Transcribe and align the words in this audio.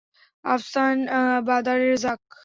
Afshan 0.45 0.97
Badar 1.47 1.79
Rezaq. 1.83 2.21